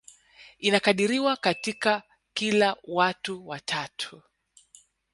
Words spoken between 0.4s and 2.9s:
Inakadiriwa katika kila